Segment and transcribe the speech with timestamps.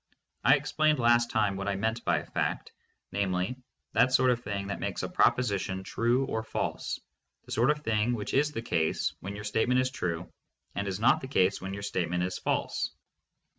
[0.43, 2.71] I explained last time what I meant by a fact,
[3.11, 3.55] namely,
[3.93, 6.99] that sort of thing that makes a proposition true or false,
[7.45, 10.27] the sort of thing which is the case when your statement is true
[10.73, 12.89] and is not the case when your statement is false.